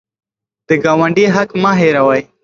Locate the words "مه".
1.61-1.71